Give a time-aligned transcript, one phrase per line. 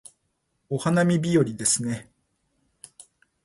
[0.67, 2.09] お花見日和ですね